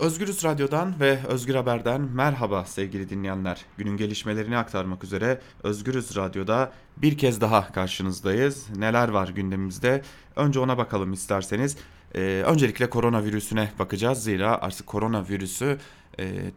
[0.00, 3.64] Özgürüz Radyo'dan ve Özgür Haber'den merhaba sevgili dinleyenler.
[3.78, 8.66] Günün gelişmelerini aktarmak üzere Özgürüz Radyo'da bir kez daha karşınızdayız.
[8.76, 10.02] Neler var gündemimizde?
[10.36, 11.76] Önce ona bakalım isterseniz.
[12.14, 14.22] Ee, öncelikle koronavirüsüne bakacağız.
[14.22, 15.78] Zira artık koronavirüsü
[16.18, 16.52] e,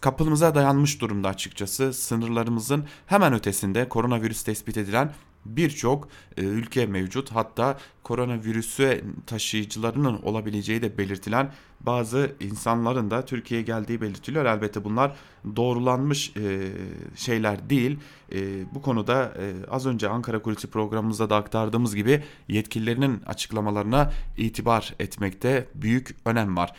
[0.00, 1.92] kapımıza dayanmış durumda açıkçası.
[1.92, 5.12] Sınırlarımızın hemen ötesinde koronavirüs tespit edilen
[5.44, 7.32] birçok e, ülke mevcut.
[7.32, 11.52] Hatta koronavirüsü taşıyıcılarının olabileceği de belirtilen
[11.86, 14.44] bazı insanların da Türkiye'ye geldiği belirtiliyor.
[14.44, 15.16] Elbette bunlar
[15.56, 16.72] doğrulanmış e,
[17.16, 17.98] şeyler değil.
[18.32, 18.38] E,
[18.74, 25.68] bu konuda e, az önce Ankara Kulisi programımızda da aktardığımız gibi yetkililerinin açıklamalarına itibar etmekte
[25.74, 26.72] büyük önem var.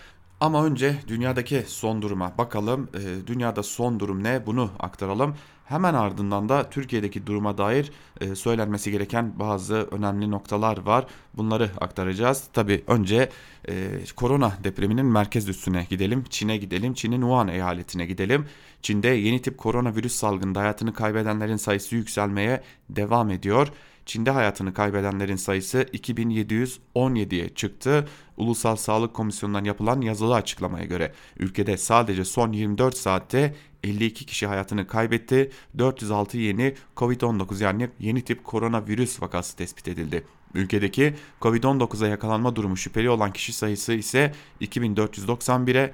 [0.43, 2.89] Ama önce dünyadaki son duruma bakalım.
[2.93, 4.45] E, dünyada son durum ne?
[4.45, 5.35] Bunu aktaralım.
[5.65, 11.05] Hemen ardından da Türkiye'deki duruma dair e, söylenmesi gereken bazı önemli noktalar var.
[11.33, 12.43] Bunları aktaracağız.
[12.53, 13.29] Tabi önce
[13.69, 16.23] e, korona depreminin merkez üstüne gidelim.
[16.29, 16.93] Çin'e gidelim.
[16.93, 18.45] Çin'in Wuhan eyaletine gidelim.
[18.81, 23.67] Çin'de yeni tip koronavirüs salgında hayatını kaybedenlerin sayısı yükselmeye devam ediyor.
[24.05, 28.07] Çin'de hayatını kaybedenlerin sayısı 2717'ye çıktı.
[28.37, 34.87] Ulusal Sağlık Komisyonu'ndan yapılan yazılı açıklamaya göre ülkede sadece son 24 saatte 52 kişi hayatını
[34.87, 35.51] kaybetti.
[35.77, 40.23] 406 yeni Covid-19 yani yeni tip koronavirüs vakası tespit edildi.
[40.53, 45.93] Ülkedeki Covid-19'a yakalanma durumu şüpheli olan kişi sayısı ise 2491'e,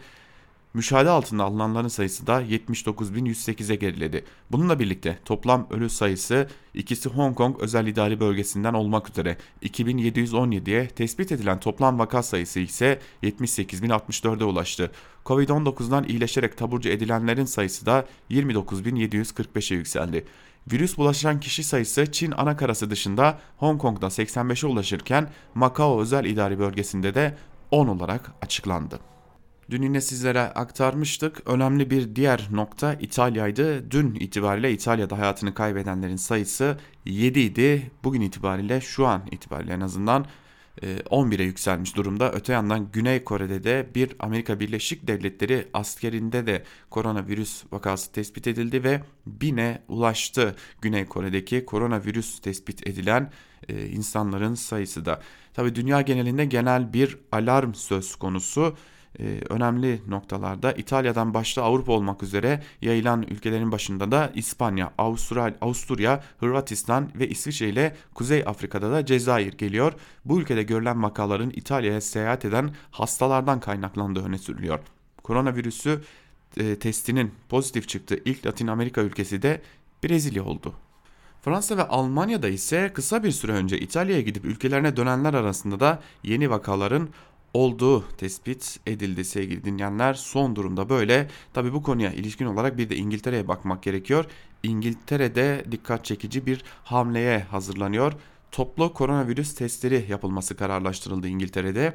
[0.74, 4.26] Müşahede altında alınanların sayısı da 79.108'e geriledi.
[4.52, 11.32] Bununla birlikte toplam ölü sayısı ikisi Hong Kong özel idari bölgesinden olmak üzere 2717'ye tespit
[11.32, 14.92] edilen toplam vaka sayısı ise 78.064'e ulaştı.
[15.26, 20.26] Covid-19'dan iyileşerek taburcu edilenlerin sayısı da 29.745'e yükseldi.
[20.72, 26.60] Virüs bulaşan kişi sayısı Çin ana karası dışında Hong Kong'da 85'e ulaşırken Macao özel idari
[26.60, 27.38] bölgesinde de
[27.72, 29.09] 10 olarak açıklandı.
[29.70, 31.50] Dün yine sizlere aktarmıştık.
[31.50, 33.92] Önemli bir diğer nokta İtalya'ydı.
[33.92, 37.92] Dün itibariyle İtalya'da hayatını kaybedenlerin sayısı 7 idi.
[38.04, 40.26] Bugün itibariyle şu an itibariyle en azından
[40.82, 42.32] 11'e yükselmiş durumda.
[42.32, 48.84] Öte yandan Güney Kore'de de bir Amerika Birleşik Devletleri askerinde de koronavirüs vakası tespit edildi
[48.84, 50.56] ve bine ulaştı.
[50.82, 53.32] Güney Kore'deki koronavirüs tespit edilen
[53.68, 55.22] e, insanların sayısı da.
[55.54, 58.76] Tabi dünya genelinde genel bir alarm söz konusu
[59.50, 67.12] önemli noktalarda İtalya'dan başta Avrupa olmak üzere yayılan ülkelerin başında da İspanya, Avustral, Avusturya, Hırvatistan
[67.16, 69.94] ve İsviçre ile Kuzey Afrika'da da Cezayir geliyor.
[70.26, 74.80] Bu ülkede görülen vakaların İtalya'ya seyahat eden hastalardan kaynaklandığı öne sürülüyor.
[75.24, 76.02] Koronavirüsü
[76.58, 79.62] e, testinin pozitif çıktığı ilk Latin Amerika ülkesi de
[80.04, 80.74] Brezilya oldu.
[81.42, 86.50] Fransa ve Almanya'da ise kısa bir süre önce İtalya'ya gidip ülkelerine dönenler arasında da yeni
[86.50, 87.10] vakaların
[87.54, 90.14] olduğu tespit edildi sevgili dinleyenler.
[90.14, 91.28] Son durumda böyle.
[91.54, 94.26] Tabi bu konuya ilişkin olarak bir de İngiltere'ye bakmak gerekiyor.
[94.64, 98.14] İngiltere'de dikkat çekici bir hamleye hazırlanıyor.
[98.52, 101.94] Toplu koronavirüs testleri yapılması kararlaştırıldı İngiltere'de.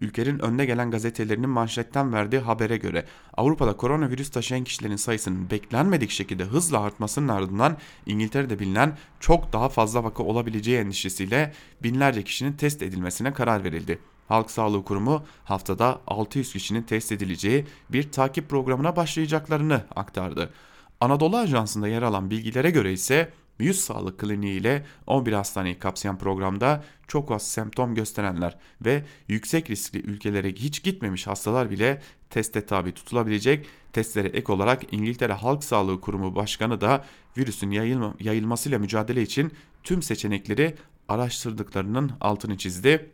[0.00, 3.04] Ülkenin önde gelen gazetelerinin manşetten verdiği habere göre
[3.36, 7.76] Avrupa'da koronavirüs taşıyan kişilerin sayısının beklenmedik şekilde hızla artmasının ardından
[8.06, 11.52] İngiltere'de bilinen çok daha fazla vaka olabileceği endişesiyle
[11.82, 13.98] binlerce kişinin test edilmesine karar verildi.
[14.28, 20.52] Halk Sağlığı Kurumu haftada 600 kişinin test edileceği bir takip programına başlayacaklarını aktardı.
[21.00, 26.84] Anadolu Ajansı'nda yer alan bilgilere göre ise Yüz Sağlık Kliniği ile 11 hastaneyi kapsayan programda
[27.08, 33.66] çok az semptom gösterenler ve yüksek riskli ülkelere hiç gitmemiş hastalar bile teste tabi tutulabilecek.
[33.92, 37.04] Testlere ek olarak İngiltere Halk Sağlığı Kurumu Başkanı da
[37.36, 39.52] virüsün yayılma, yayılmasıyla mücadele için
[39.84, 40.74] tüm seçenekleri
[41.08, 43.10] araştırdıklarının altını çizdi.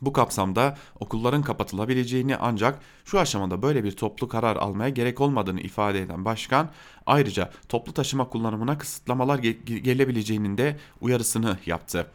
[0.00, 6.02] Bu kapsamda okulların kapatılabileceğini ancak şu aşamada böyle bir toplu karar almaya gerek olmadığını ifade
[6.02, 6.70] eden başkan
[7.06, 12.06] ayrıca toplu taşıma kullanımına kısıtlamalar gelebileceğinin de uyarısını yaptı.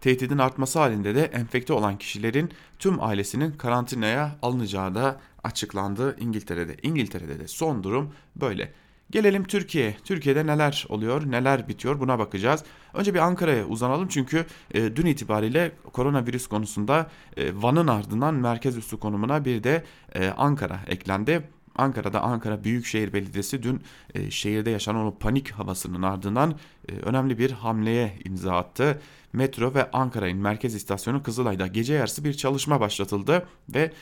[0.00, 6.76] Tehdidin artması halinde de enfekte olan kişilerin tüm ailesinin karantinaya alınacağı da açıklandı İngiltere'de.
[6.82, 8.72] İngiltere'de de son durum böyle.
[9.10, 9.96] Gelelim Türkiye'ye.
[10.04, 12.64] Türkiye'de neler oluyor, neler bitiyor buna bakacağız.
[12.94, 18.98] Önce bir Ankara'ya uzanalım çünkü e, dün itibariyle koronavirüs konusunda e, Van'ın ardından merkez üssü
[18.98, 19.84] konumuna bir de
[20.14, 21.42] e, Ankara eklendi.
[21.76, 23.82] Ankara'da Ankara Büyükşehir Belediyesi dün
[24.14, 26.54] e, şehirde yaşanan o panik havasının ardından
[26.88, 29.00] e, önemli bir hamleye imza attı.
[29.32, 33.92] Metro ve Ankara'nın merkez istasyonu Kızılay'da gece yarısı bir çalışma başlatıldı ve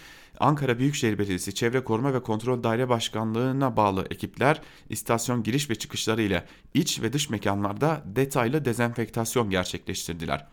[0.41, 6.23] Ankara Büyükşehir Belediyesi Çevre Koruma ve Kontrol Daire Başkanlığı'na bağlı ekipler istasyon giriş ve çıkışları
[6.23, 6.45] ile
[6.75, 10.47] iç ve dış mekanlarda detaylı dezenfektasyon gerçekleştirdiler.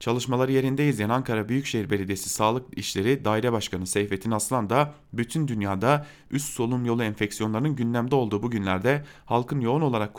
[0.00, 6.06] Çalışmaları yerinde izleyen Ankara Büyükşehir Belediyesi Sağlık İşleri Daire Başkanı Seyfettin Aslan da bütün dünyada
[6.30, 10.14] üst solunum yolu enfeksiyonlarının gündemde olduğu bu günlerde halkın yoğun olarak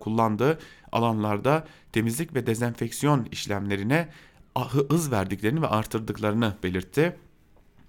[0.00, 0.58] kullandığı
[0.92, 4.08] alanlarda temizlik ve dezenfeksiyon işlemlerine
[4.88, 7.16] hız verdiklerini ve artırdıklarını belirtti.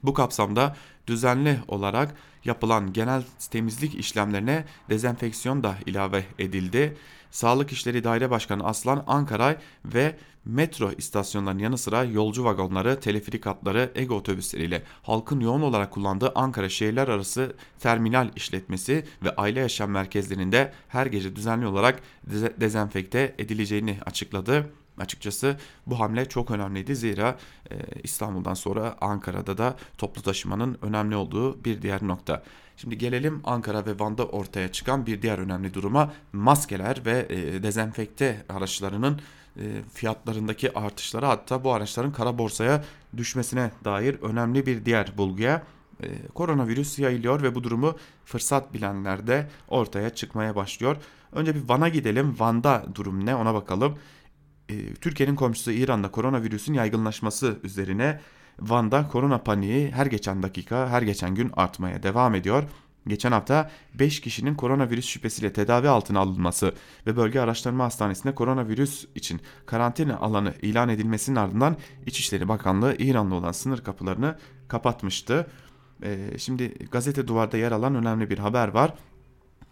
[0.04, 0.76] Bu kapsamda
[1.08, 2.16] düzenli olarak
[2.46, 6.98] yapılan genel temizlik işlemlerine dezenfeksiyon da ilave edildi.
[7.32, 10.16] Sağlık İşleri Daire Başkanı Aslan Ankara ve
[10.46, 16.70] metro istasyonlarının yanı sıra yolcu vagonları, teleferik hatları, ego otobüsleriyle halkın yoğun olarak kullandığı Ankara
[16.70, 22.00] şehirler arası terminal işletmesi ve aile yaşam merkezlerinde her gece düzenli olarak
[22.58, 24.70] dezenfekte edileceğini açıkladı.
[25.02, 25.58] Açıkçası
[25.88, 27.38] bu hamle çok önemliydi zira
[27.72, 32.44] e, İstanbul'dan sonra Ankara'da da toplu taşımanın önemli olduğu bir diğer nokta.
[32.78, 38.46] Şimdi gelelim Ankara ve Van'da ortaya çıkan bir diğer önemli duruma maskeler ve e, dezenfekte
[38.50, 39.22] araçlarının
[39.58, 39.64] e,
[39.94, 42.84] fiyatlarındaki artışlara hatta bu araçların kara borsaya
[43.18, 45.64] düşmesine dair önemli bir diğer bulguya
[46.04, 47.96] e, koronavirüs yayılıyor ve bu durumu
[48.26, 50.98] fırsat bilenler de ortaya çıkmaya başlıyor.
[51.32, 52.36] Önce bir Van'a gidelim.
[52.40, 53.98] Van'da durum ne ona bakalım.
[54.72, 58.20] E, Türkiye'nin komşusu İran'da koronavirüsün yaygınlaşması üzerine
[58.60, 62.64] Van'da korona paniği her geçen dakika, her geçen gün artmaya devam ediyor.
[63.08, 66.74] Geçen hafta 5 kişinin koronavirüs şüphesiyle tedavi altına alınması
[67.08, 73.52] ve bölge araştırma hastanesinde koronavirüs için karantina alanı ilan edilmesinin ardından İçişleri Bakanlığı İran'la olan
[73.52, 75.48] sınır kapılarını kapatmıştı.
[76.04, 78.94] Ee, şimdi gazete duvarda yer alan önemli bir haber var.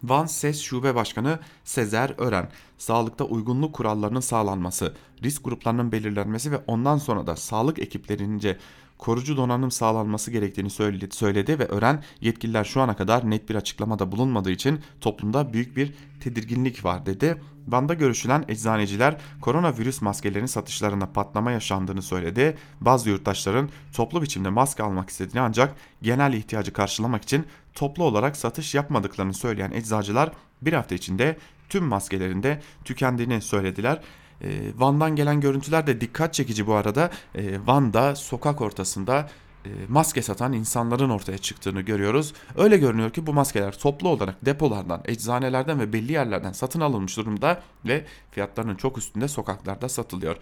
[0.02, 2.48] Van SES Şube Başkanı Sezer Ören,
[2.78, 8.58] sağlıkta uygunluk kurallarının sağlanması, risk gruplarının belirlenmesi ve ondan sonra da sağlık ekiplerince
[9.00, 10.70] korucu donanım sağlanması gerektiğini
[11.10, 15.94] söyledi ve Ören yetkililer şu ana kadar net bir açıklamada bulunmadığı için toplumda büyük bir
[16.20, 17.42] tedirginlik var dedi.
[17.68, 22.56] Van'da görüşülen eczaneciler koronavirüs maskelerinin satışlarında patlama yaşandığını söyledi.
[22.80, 28.74] Bazı yurttaşların toplu biçimde maske almak istediğini ancak genel ihtiyacı karşılamak için toplu olarak satış
[28.74, 30.32] yapmadıklarını söyleyen eczacılar
[30.62, 31.36] bir hafta içinde
[31.68, 34.00] tüm maskelerinde tükendiğini söylediler.
[34.44, 37.10] E, Van'dan gelen görüntüler de dikkat çekici bu arada.
[37.34, 39.28] E, Van'da sokak ortasında
[39.64, 42.34] e, maske satan insanların ortaya çıktığını görüyoruz.
[42.56, 47.62] Öyle görünüyor ki bu maskeler toplu olarak depolardan, eczanelerden ve belli yerlerden satın alınmış durumda
[47.84, 50.36] ve fiyatlarının çok üstünde sokaklarda satılıyor.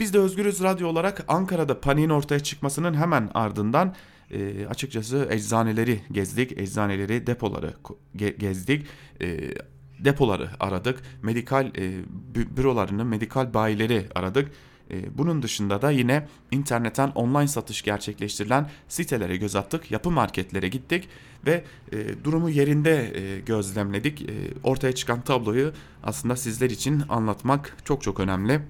[0.00, 3.94] Biz de Özgürüz Radyo olarak Ankara'da paniğin ortaya çıkmasının hemen ardından
[4.30, 7.74] e, açıkçası eczaneleri gezdik, eczaneleri, depoları
[8.16, 8.86] ge gezdik.
[9.20, 9.54] E,
[9.98, 12.04] depoları aradık, medikal e,
[12.34, 14.50] bürolarını, medikal bayileri aradık.
[14.90, 21.08] E, bunun dışında da yine internetten online satış gerçekleştirilen sitelere göz attık, yapı marketlere gittik
[21.46, 24.22] ve e, durumu yerinde e, gözlemledik.
[24.22, 28.60] E, ortaya çıkan tabloyu aslında sizler için anlatmak çok çok önemli.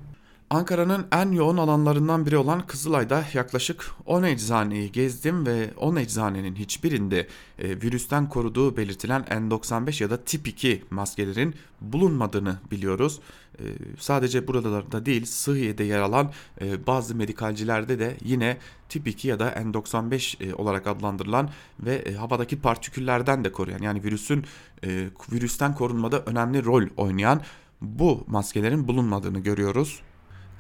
[0.51, 7.29] Ankara'nın en yoğun alanlarından biri olan Kızılay'da yaklaşık 10 eczaneyi gezdim ve 10 eczanenin hiçbirinde
[7.59, 13.21] e, virüsten koruduğu belirtilen N95 ya da tip 2 maskelerin bulunmadığını biliyoruz.
[13.59, 13.65] E,
[13.99, 18.57] sadece buralarda değil Sıhhiye'de yer alan e, bazı medikalcilerde de yine
[18.89, 21.51] tip 2 ya da N95 e, olarak adlandırılan
[21.81, 24.45] ve e, havadaki partiküllerden de koruyan yani virüsün
[24.85, 27.41] e, virüsten korunmada önemli rol oynayan
[27.81, 30.01] bu maskelerin bulunmadığını görüyoruz.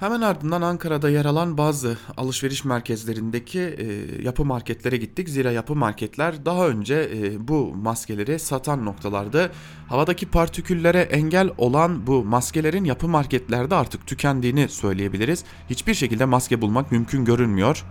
[0.04, 5.28] Hemen ardından Ankara'da yer alan bazı alışveriş merkezlerindeki e, yapı marketlere gittik.
[5.28, 9.52] Zira yapı marketler daha önce e, bu maskeleri satan noktalardı.
[9.88, 15.44] Havadaki partiküllere engel olan bu maskelerin yapı marketlerde artık tükendiğini söyleyebiliriz.
[15.70, 17.84] Hiçbir şekilde maske bulmak mümkün görünmüyor.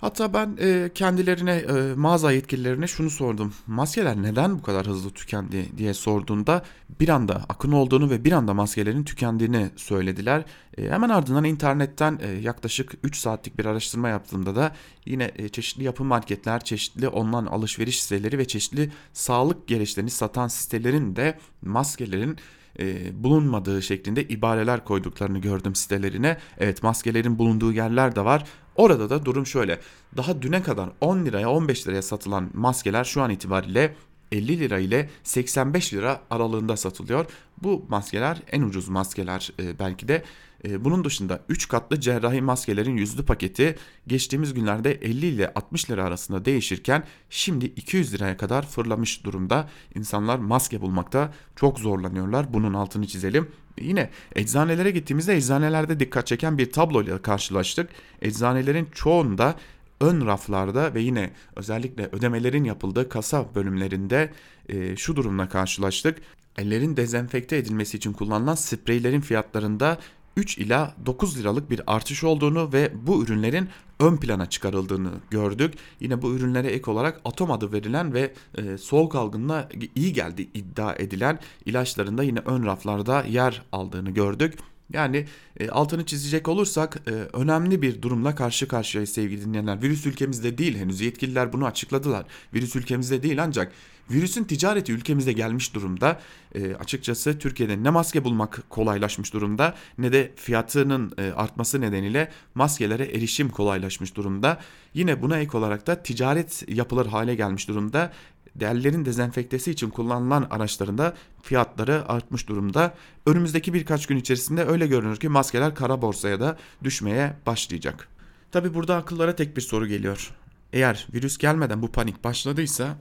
[0.00, 3.54] Hatta ben e, kendilerine e, mağaza yetkililerine şunu sordum.
[3.66, 6.64] Maskeler neden bu kadar hızlı tükendi diye sorduğunda
[7.00, 10.44] bir anda akın olduğunu ve bir anda maskelerin tükendiğini söylediler.
[10.78, 14.72] E, hemen ardından internetten e, yaklaşık 3 saatlik bir araştırma yaptığımda da
[15.06, 21.16] yine e, çeşitli yapı marketler, çeşitli online alışveriş siteleri ve çeşitli sağlık gereçlerini satan sitelerin
[21.16, 22.36] de maskelerin
[22.78, 26.36] e, bulunmadığı şeklinde ibareler koyduklarını gördüm sitelerine.
[26.58, 28.44] Evet maskelerin bulunduğu yerler de var.
[28.80, 29.80] Orada da durum şöyle.
[30.16, 33.94] Daha düne kadar 10 liraya 15 liraya satılan maskeler şu an itibariyle
[34.32, 37.26] 50 lira ile 85 lira aralığında satılıyor.
[37.62, 40.22] Bu maskeler en ucuz maskeler e, belki de.
[40.64, 43.76] E, bunun dışında 3 katlı cerrahi maskelerin yüzlü paketi
[44.06, 49.68] geçtiğimiz günlerde 50 ile 60 lira arasında değişirken şimdi 200 liraya kadar fırlamış durumda.
[49.94, 52.52] İnsanlar maske bulmakta çok zorlanıyorlar.
[52.52, 53.48] Bunun altını çizelim.
[53.80, 57.90] Yine eczanelere gittiğimizde eczanelerde dikkat çeken bir tabloyla karşılaştık.
[58.22, 59.56] Eczanelerin çoğunda
[60.00, 64.32] ön raflarda ve yine özellikle ödemelerin yapıldığı kasa bölümlerinde
[64.68, 66.18] e, şu durumla karşılaştık.
[66.58, 69.98] Ellerin dezenfekte edilmesi için kullanılan spreylerin fiyatlarında
[70.40, 73.68] 3 ila 9 liralık bir artış olduğunu ve bu ürünlerin
[73.98, 75.74] ön plana çıkarıldığını gördük.
[76.00, 80.94] Yine bu ürünlere ek olarak atom adı verilen ve e, soğuk algınına iyi geldi iddia
[80.94, 84.54] edilen ilaçların da yine ön raflarda yer aldığını gördük.
[84.92, 85.26] Yani
[85.60, 89.82] e, altını çizecek olursak e, önemli bir durumla karşı karşıyayız sevgili dinleyenler.
[89.82, 92.26] Virüs ülkemizde değil henüz yetkililer bunu açıkladılar.
[92.54, 93.72] Virüs ülkemizde değil ancak
[94.10, 96.20] virüsün ticareti ülkemize gelmiş durumda.
[96.54, 103.04] E, açıkçası Türkiye'de ne maske bulmak kolaylaşmış durumda ne de fiyatının e, artması nedeniyle maskelere
[103.04, 104.60] erişim kolaylaşmış durumda.
[104.94, 108.12] Yine buna ek olarak da ticaret yapılır hale gelmiş durumda
[108.54, 112.94] değerlerin dezenfektesi için kullanılan araçlarında fiyatları artmış durumda.
[113.26, 118.08] Önümüzdeki birkaç gün içerisinde öyle görünür ki maskeler kara borsaya da düşmeye başlayacak.
[118.52, 120.30] Tabi burada akıllara tek bir soru geliyor.
[120.72, 122.96] Eğer virüs gelmeden bu panik başladıysa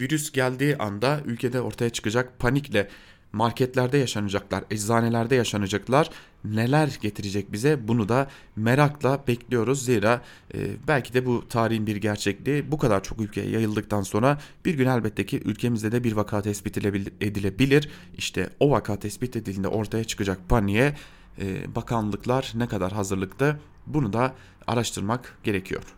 [0.00, 2.88] virüs geldiği anda ülkede ortaya çıkacak panikle
[3.32, 6.10] marketlerde yaşanacaklar, eczanelerde yaşanacaklar
[6.44, 9.84] neler getirecek bize bunu da merakla bekliyoruz.
[9.84, 10.22] Zira
[10.54, 14.86] e, belki de bu tarihin bir gerçekliği bu kadar çok ülkeye yayıldıktan sonra bir gün
[14.86, 16.78] elbette ki ülkemizde de bir vaka tespit
[17.20, 17.88] edilebilir.
[18.16, 20.94] İşte o vaka tespit edildiğinde ortaya çıkacak paniğe
[21.40, 24.34] e, bakanlıklar ne kadar hazırlıklı bunu da
[24.66, 25.97] araştırmak gerekiyor.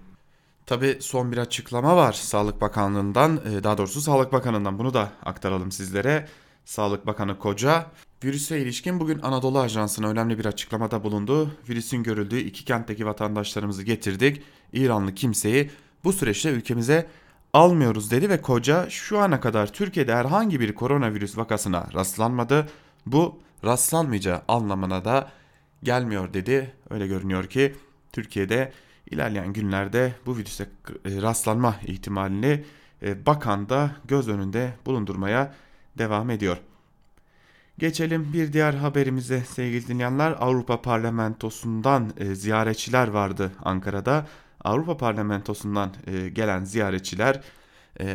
[0.71, 5.73] Tabi son bir açıklama var Sağlık Bakanlığı'ndan, e, daha doğrusu Sağlık Bakanı'ndan bunu da aktaralım
[5.73, 6.29] sizlere.
[6.65, 7.87] Sağlık Bakanı Koca
[8.25, 11.51] virüse ilişkin bugün Anadolu Ajansı'na önemli bir açıklamada bulundu.
[11.69, 14.43] Virüsün görüldüğü iki kentteki vatandaşlarımızı getirdik.
[14.73, 15.71] İranlı kimseyi
[16.05, 17.07] bu süreçte ülkemize
[17.53, 22.69] almıyoruz dedi ve Koca şu ana kadar Türkiye'de herhangi bir koronavirüs vakasına rastlanmadı.
[23.07, 25.31] Bu rastlanmayacağı anlamına da
[25.83, 26.73] gelmiyor dedi.
[26.91, 27.75] Öyle görünüyor ki
[28.13, 28.73] Türkiye'de
[29.11, 30.67] ilerleyen günlerde bu virüse
[31.05, 32.65] e, rastlanma ihtimalini
[33.03, 35.55] e, bakan da göz önünde bulundurmaya
[35.99, 36.57] devam ediyor.
[37.79, 40.37] Geçelim bir diğer haberimize sevgili dinleyenler.
[40.41, 44.27] Avrupa Parlamentosu'ndan e, ziyaretçiler vardı Ankara'da.
[44.65, 45.91] Avrupa Parlamentosu'ndan
[46.33, 47.41] gelen ziyaretçiler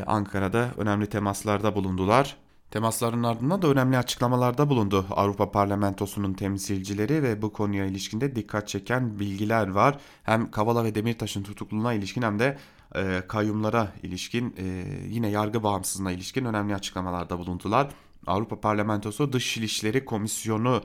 [0.06, 2.38] Ankara'da önemli temaslarda bulundular.
[2.76, 9.20] Temasların ardından da önemli açıklamalarda bulundu Avrupa Parlamentosu'nun temsilcileri ve bu konuya ilişkinde dikkat çeken
[9.20, 9.98] bilgiler var.
[10.24, 12.58] Hem Kavala ve Demirtaş'ın tutukluluğuna ilişkin hem de
[12.96, 14.64] e, kayyumlara ilişkin e,
[15.10, 17.88] yine yargı bağımsızlığına ilişkin önemli açıklamalarda bulundular.
[18.28, 20.84] Avrupa Parlamentosu Dış İlişkileri Komisyonu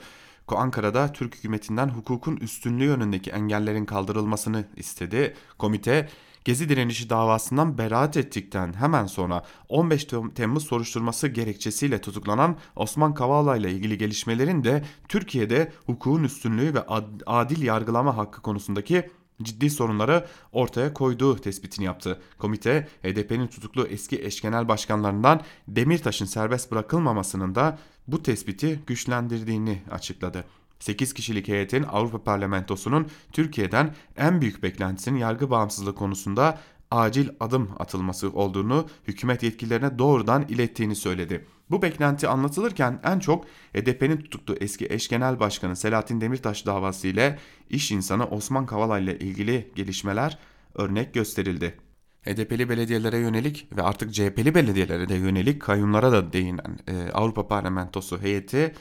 [0.49, 5.35] Ankara'da Türk hükümetinden hukukun üstünlüğü yönündeki engellerin kaldırılmasını istedi.
[5.59, 6.09] Komite
[6.45, 13.73] Gezi direnişi davasından beraat ettikten hemen sonra 15 Temmuz soruşturması gerekçesiyle tutuklanan Osman Kavala ile
[13.73, 16.81] ilgili gelişmelerin de Türkiye'de hukukun üstünlüğü ve
[17.27, 19.11] adil yargılama hakkı konusundaki
[19.43, 22.21] ciddi sorunları ortaya koyduğu tespitini yaptı.
[22.39, 27.79] Komite HDP'nin tutuklu eski eş genel başkanlarından Demirtaş'ın serbest bırakılmamasının da
[28.09, 30.45] bu tespiti güçlendirdiğini açıkladı.
[30.81, 36.59] 8 kişilik heyetin Avrupa Parlamentosu'nun Türkiye'den en büyük beklentisinin yargı bağımsızlığı konusunda
[36.91, 41.47] acil adım atılması olduğunu hükümet yetkililerine doğrudan ilettiğini söyledi.
[41.71, 43.45] Bu beklenti anlatılırken en çok
[43.75, 47.39] HDP'nin tutuklu eski eş genel başkanı Selahattin Demirtaş davası ile
[47.71, 50.39] iş insanı Osman Kavala ile ilgili gelişmeler
[50.75, 51.77] örnek gösterildi.
[52.23, 58.23] HDP'li belediyelere yönelik ve artık CHP'li belediyelere de yönelik kayyumlara da değinen e, Avrupa Parlamentosu
[58.23, 58.75] heyeti e,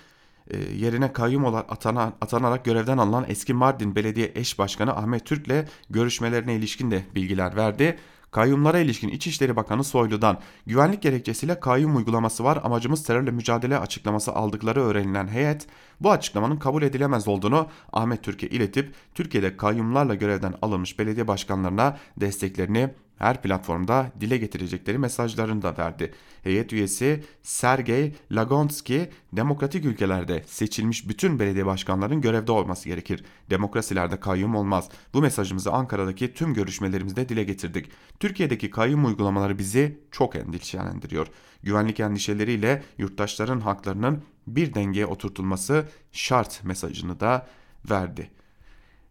[0.58, 5.68] yerine kayyum olarak atana, atanarak görevden alınan eski Mardin Belediye Eş Başkanı Ahmet Türk ile
[5.90, 7.98] görüşmelerine ilişkin de bilgiler verdi.
[8.32, 14.82] Kayyumlara ilişkin İçişleri Bakanı Soylu'dan güvenlik gerekçesiyle kayyum uygulaması var amacımız terörle mücadele açıklaması aldıkları
[14.82, 15.68] öğrenilen heyet
[16.00, 22.90] bu açıklamanın kabul edilemez olduğunu Ahmet Türk'e iletip Türkiye'de kayyumlarla görevden alınmış belediye başkanlarına desteklerini
[23.20, 26.14] her platformda dile getirecekleri mesajlarını da verdi.
[26.44, 33.24] Heyet üyesi Sergey Lagonski, demokratik ülkelerde seçilmiş bütün belediye başkanlarının görevde olması gerekir.
[33.50, 34.90] Demokrasilerde kayyum olmaz.
[35.14, 37.92] Bu mesajımızı Ankara'daki tüm görüşmelerimizde dile getirdik.
[38.20, 41.28] Türkiye'deki kayyum uygulamaları bizi çok endişelendiriyor.
[41.64, 47.48] Güvenlik endişeleriyle yurttaşların haklarının bir dengeye oturtulması şart mesajını da
[47.90, 48.32] verdi.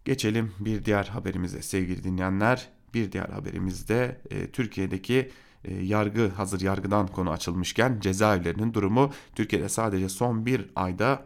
[0.04, 2.77] Geçelim bir diğer haberimize sevgili dinleyenler.
[2.95, 5.30] Bir diğer haberimizde e, Türkiye'deki
[5.64, 11.25] e, yargı hazır yargıdan konu açılmışken cezaevlerinin durumu Türkiye'de sadece son bir ayda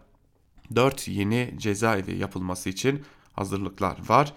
[0.75, 3.03] 4 yeni cezaevi yapılması için
[3.33, 4.35] hazırlıklar var.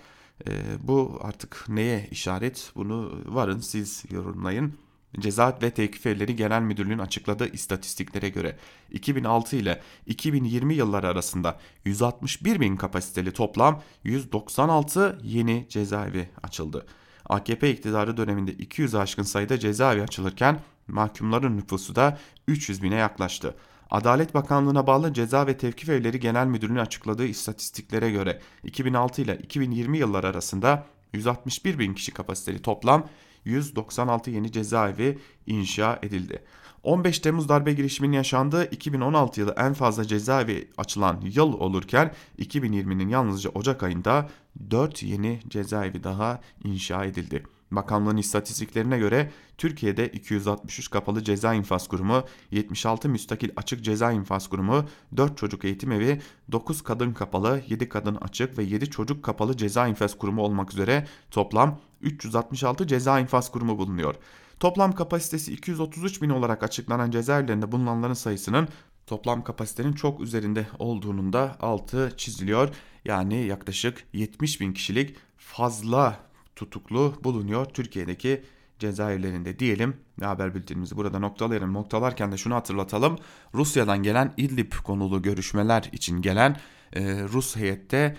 [0.47, 0.51] E,
[0.81, 4.73] bu artık neye işaret bunu varın siz yorumlayın.
[5.19, 8.57] Ceza ve Tevkif Evleri Genel Müdürlüğü'nün açıkladığı istatistiklere göre
[8.91, 16.85] 2006 ile 2020 yılları arasında 161 bin kapasiteli toplam 196 yeni cezaevi açıldı.
[17.25, 22.17] AKP iktidarı döneminde 200 aşkın sayıda cezaevi açılırken mahkumların nüfusu da
[22.47, 23.55] 300 bine yaklaştı.
[23.89, 29.97] Adalet Bakanlığı'na bağlı Ceza ve Tevkif Evleri Genel Müdürlüğü'nün açıkladığı istatistiklere göre 2006 ile 2020
[29.97, 33.07] yılları arasında 161 bin kişi kapasiteli toplam
[33.45, 36.43] 196 yeni cezaevi inşa edildi.
[36.83, 43.49] 15 Temmuz darbe girişiminin yaşandığı 2016 yılı en fazla cezaevi açılan yıl olurken 2020'nin yalnızca
[43.49, 44.29] Ocak ayında
[44.71, 47.43] 4 yeni cezaevi daha inşa edildi.
[47.71, 54.85] Bakanlığın istatistiklerine göre Türkiye'de 263 kapalı ceza infaz kurumu, 76 müstakil açık ceza infaz kurumu,
[55.17, 59.87] 4 çocuk eğitim evi, 9 kadın kapalı, 7 kadın açık ve 7 çocuk kapalı ceza
[59.87, 64.15] infaz kurumu olmak üzere toplam 366 ceza infaz kurumu bulunuyor.
[64.59, 68.67] Toplam kapasitesi 233 bin olarak açıklanan cezaevlerinde bulunanların sayısının
[69.07, 72.69] toplam kapasitenin çok üzerinde olduğunun da altı çiziliyor.
[73.05, 76.19] Yani yaklaşık 70 bin kişilik fazla
[76.55, 78.43] tutuklu bulunuyor Türkiye'deki
[78.79, 81.73] cezaevlerinde diyelim ve haber bültenimizi burada noktalayalım.
[81.73, 83.17] Noktalarken de şunu hatırlatalım.
[83.53, 86.57] Rusya'dan gelen İdlib konulu görüşmeler için gelen
[86.93, 88.17] e, Rus heyette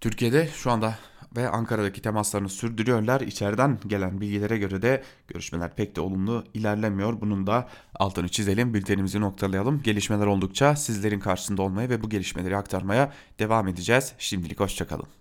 [0.00, 0.98] Türkiye'de şu anda
[1.36, 3.20] ve Ankara'daki temaslarını sürdürüyorlar.
[3.20, 7.20] İçeriden gelen bilgilere göre de görüşmeler pek de olumlu ilerlemiyor.
[7.20, 9.82] Bunun da altını çizelim, bültenimizi noktalayalım.
[9.82, 14.12] Gelişmeler oldukça sizlerin karşısında olmaya ve bu gelişmeleri aktarmaya devam edeceğiz.
[14.18, 15.17] Şimdilik hoşçakalın.